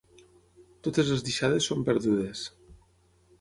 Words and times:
Totes 0.87 1.11
les 1.13 1.21
deixades 1.27 1.67
són 1.73 1.85
perdudes. 1.91 2.43